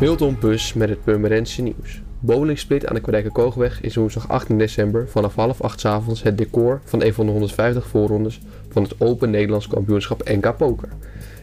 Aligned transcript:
Milton 0.00 0.38
Pus 0.38 0.74
met 0.74 0.88
het 0.88 1.04
Purmerendse 1.04 1.62
nieuws. 1.62 2.02
Bowling 2.20 2.58
Split 2.58 2.86
aan 2.86 2.94
de 2.94 3.00
Kwadijke-Koogweg 3.00 3.80
is 3.80 3.96
woensdag 3.96 4.28
18 4.28 4.58
december 4.58 5.08
vanaf 5.08 5.34
half 5.34 5.60
acht 5.60 5.80
's 5.80 5.84
avonds 5.84 6.22
het 6.22 6.38
decor 6.38 6.80
van 6.84 7.02
een 7.02 7.14
van 7.14 7.26
de 7.26 7.32
150 7.32 7.86
voorrondes 7.86 8.40
van 8.68 8.82
het 8.82 9.00
Open 9.00 9.30
Nederlands 9.30 9.68
kampioenschap 9.68 10.28
NK 10.28 10.56
Poker. 10.56 10.88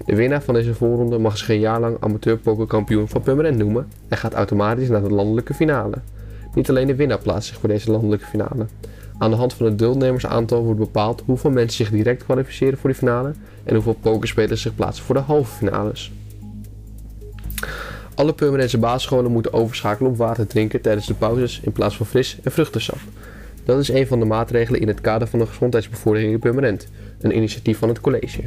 De 0.06 0.16
winnaar 0.16 0.42
van 0.42 0.54
deze 0.54 0.74
voorronde 0.74 1.18
mag 1.18 1.38
zich 1.38 1.50
een 1.50 1.60
jaar 1.60 1.80
lang 1.80 1.98
amateurpokerkampioen 2.00 3.08
van 3.08 3.22
Purmerend 3.22 3.58
noemen 3.58 3.88
en 4.08 4.18
gaat 4.18 4.34
automatisch 4.34 4.90
naar 4.90 5.04
de 5.04 5.10
landelijke 5.10 5.54
finale. 5.54 5.98
Niet 6.54 6.70
alleen 6.70 6.88
de 6.88 6.96
winnaar 6.96 7.20
plaatst 7.20 7.50
zich 7.50 7.60
voor 7.60 7.70
deze 7.70 7.92
landelijke 7.92 8.26
finale. 8.26 8.66
Aan 9.18 9.30
de 9.30 9.38
hand 9.38 9.54
van 9.54 9.66
het 9.66 9.80
deelnemersaantal 9.80 10.64
wordt 10.64 10.80
bepaald 10.80 11.24
hoeveel 11.26 11.52
mensen 11.52 11.86
zich 11.86 11.96
direct 11.96 12.24
kwalificeren 12.24 12.78
voor 12.78 12.90
de 12.90 12.96
finale 12.96 13.34
en 13.64 13.74
hoeveel 13.74 13.98
pokerspelers 14.02 14.62
zich 14.62 14.76
plaatsen 14.76 15.06
voor 15.06 15.16
de 15.16 15.22
halve 15.22 15.56
finales. 15.56 16.12
Alle 18.20 18.34
Purmerendse 18.34 18.78
basisscholen 18.78 19.32
moeten 19.32 19.54
overschakelen 19.54 20.12
op 20.12 20.18
water 20.18 20.48
drinken 20.48 20.82
tijdens 20.82 21.08
de 21.08 21.14
pauzes 21.14 21.62
in 21.64 21.72
plaats 21.72 21.98
van 21.98 22.06
fris 22.06 22.38
en 22.44 22.52
vruchtensap. 22.52 22.98
Dat 23.64 23.80
is 23.80 23.90
een 23.90 24.08
van 24.08 24.20
de 24.20 24.26
maatregelen 24.26 24.82
in 24.82 24.88
het 24.88 25.02
kader 25.02 25.28
van 25.28 25.40
de 25.40 25.46
gezondheidsbevordering 25.46 26.34
in 26.34 26.40
Purmerend, 26.40 26.88
een 27.22 27.36
initiatief 27.36 27.78
van 27.78 27.90
het 27.90 28.02
college. 28.02 28.42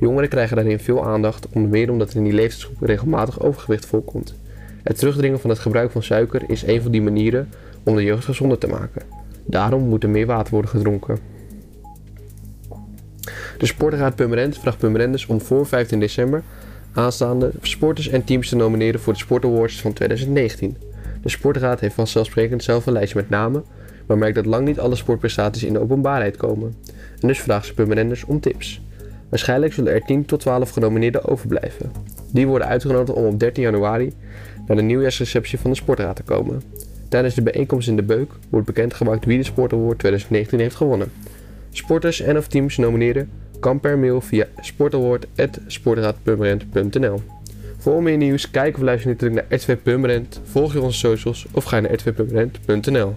Jongeren 0.00 0.28
krijgen 0.28 0.56
daarin 0.56 0.78
veel 0.78 1.06
aandacht, 1.06 1.46
onder 1.52 1.70
meer 1.70 1.90
omdat 1.90 2.10
er 2.10 2.16
in 2.16 2.24
die 2.24 2.32
leeftijdsgroep 2.32 2.80
regelmatig 2.80 3.40
overgewicht 3.40 3.86
voorkomt. 3.86 4.34
Het 4.82 4.98
terugdringen 4.98 5.40
van 5.40 5.50
het 5.50 5.58
gebruik 5.58 5.90
van 5.90 6.02
suiker 6.02 6.42
is 6.46 6.62
een 6.62 6.82
van 6.82 6.90
die 6.90 7.02
manieren 7.02 7.48
om 7.82 7.96
de 7.96 8.04
jeugd 8.04 8.24
gezonder 8.24 8.58
te 8.58 8.66
maken. 8.66 9.02
Daarom 9.44 9.82
moet 9.82 10.02
er 10.02 10.10
meer 10.10 10.26
water 10.26 10.52
worden 10.52 10.70
gedronken. 10.70 11.18
De 13.58 13.66
Sportraad 13.66 14.14
Purmerend 14.14 14.58
vraagt 14.58 14.78
Purmerenders 14.78 15.26
om 15.26 15.40
voor 15.40 15.66
15 15.66 16.00
december 16.00 16.42
aanstaande 16.98 17.50
sporters 17.62 18.08
en 18.08 18.24
teams 18.24 18.48
te 18.48 18.56
nomineren 18.56 19.00
voor 19.00 19.12
de 19.12 19.18
Sport 19.18 19.44
Awards 19.44 19.80
van 19.80 19.92
2019. 19.92 20.76
De 21.22 21.28
Sportraad 21.28 21.80
heeft 21.80 21.94
vanzelfsprekend 21.94 22.62
zelf 22.62 22.86
een 22.86 22.92
lijstje 22.92 23.18
met 23.18 23.30
namen, 23.30 23.64
maar 24.06 24.18
merkt 24.18 24.34
dat 24.34 24.46
lang 24.46 24.66
niet 24.66 24.78
alle 24.78 24.96
sportprestaties 24.96 25.64
in 25.64 25.72
de 25.72 25.78
openbaarheid 25.78 26.36
komen. 26.36 26.76
En 27.20 27.28
dus 27.28 27.40
vraagt 27.40 27.66
ze 27.66 27.74
Purmerenders 27.74 28.24
om 28.24 28.40
tips. 28.40 28.80
Waarschijnlijk 29.28 29.72
zullen 29.72 29.92
er 29.92 30.04
10 30.04 30.24
tot 30.24 30.40
12 30.40 30.70
genomineerden 30.70 31.24
overblijven. 31.24 31.92
Die 32.32 32.46
worden 32.46 32.68
uitgenodigd 32.68 33.18
om 33.18 33.24
op 33.24 33.40
13 33.40 33.62
januari 33.62 34.12
naar 34.66 34.76
de 34.76 34.82
nieuwjaarsreceptie 34.82 35.58
van 35.58 35.70
de 35.70 35.76
Sportraad 35.76 36.16
te 36.16 36.22
komen. 36.22 36.62
Tijdens 37.08 37.34
de 37.34 37.42
bijeenkomst 37.42 37.88
in 37.88 37.96
de 37.96 38.02
Beuk 38.02 38.32
wordt 38.48 38.66
bekendgemaakt 38.66 39.24
wie 39.24 39.38
de 39.38 39.44
Sport 39.44 39.72
Award 39.72 39.98
2019 39.98 40.58
heeft 40.58 40.76
gewonnen. 40.76 41.12
Sporters 41.70 42.20
en 42.20 42.36
of 42.36 42.48
teams 42.48 42.76
nomineren 42.76 43.30
kan 43.60 43.80
per 43.80 43.98
mail 43.98 44.20
via 44.20 44.46
sportaward.sportraadpurmerend.nl 44.60 47.22
Voor 47.78 48.02
meer 48.02 48.16
nieuws, 48.16 48.50
kijk 48.50 48.76
of 48.76 48.82
luister 48.82 49.10
natuurlijk 49.10 49.48
naar 49.48 49.58
RTV 49.58 49.76
volg 50.44 50.72
je 50.72 50.80
onze 50.80 50.98
socials 50.98 51.46
of 51.52 51.64
ga 51.64 51.80
naar 51.80 51.92
rtvpurmerend.nl 51.92 53.14